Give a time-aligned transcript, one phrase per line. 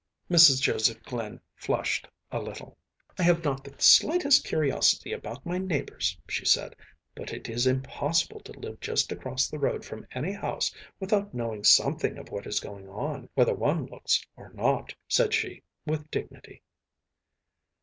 [0.31, 0.59] Mrs.
[0.59, 2.75] Joseph Glynn flushed a little.
[3.19, 6.75] “I have not the slightest curiosity about my neighbors,‚ÄĚ she said,
[7.13, 11.63] “but it is impossible to live just across the road from any house without knowing
[11.63, 16.63] something of what is going on, whether one looks or not,‚ÄĚ said she, with dignity.